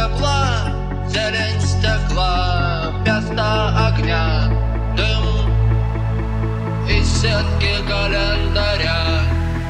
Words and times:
тепла, 0.00 0.72
зелень 1.08 1.60
стекла, 1.60 2.92
пятна 3.04 3.88
огня, 3.88 4.48
дым 4.96 5.24
из 6.88 7.06
сетки 7.20 7.74
календаря 7.86 9.22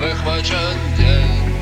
выхвачен 0.00 0.76
день. 0.96 1.52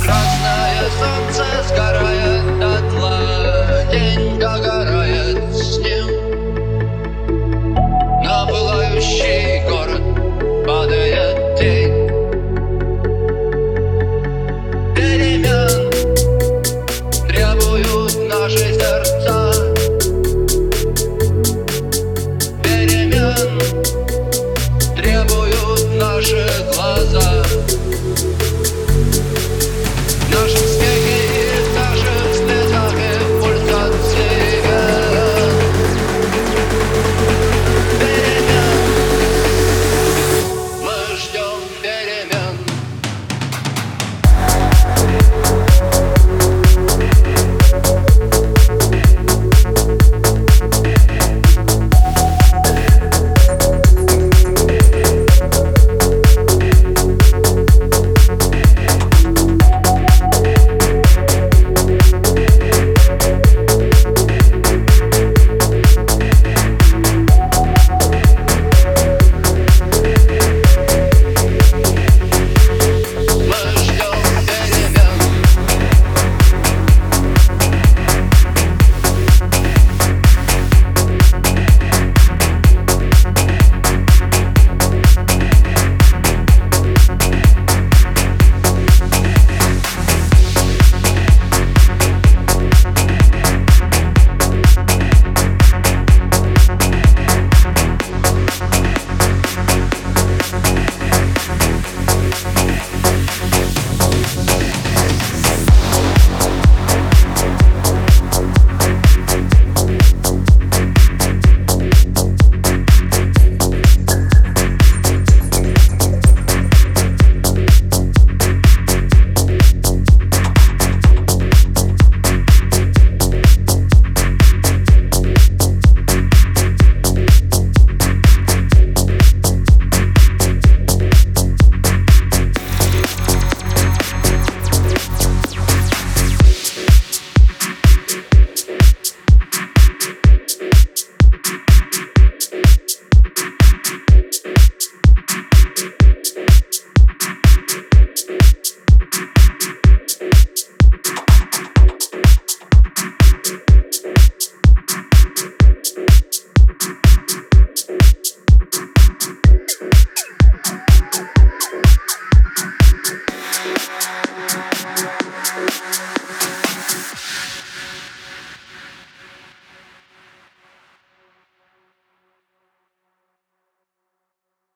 Красное 0.00 0.90
солнце 1.00 1.44
сгорает. 1.68 2.09